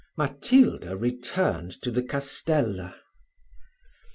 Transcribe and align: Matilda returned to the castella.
Matilda 0.17 0.97
returned 0.97 1.79
to 1.83 1.91
the 1.91 2.01
castella. 2.01 2.95